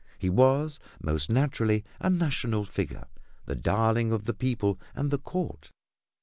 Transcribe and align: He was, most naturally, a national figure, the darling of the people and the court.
He 0.17 0.31
was, 0.31 0.79
most 0.99 1.29
naturally, 1.29 1.85
a 1.99 2.09
national 2.09 2.65
figure, 2.65 3.05
the 3.45 3.53
darling 3.53 4.11
of 4.11 4.25
the 4.25 4.33
people 4.33 4.79
and 4.95 5.11
the 5.11 5.19
court. 5.19 5.69